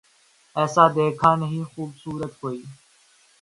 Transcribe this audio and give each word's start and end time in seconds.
ایسا 0.55 0.83
دیکھا 0.95 1.31
نہیں 1.35 1.63
خوبصورت 1.71 2.31
کوئی 2.41 2.61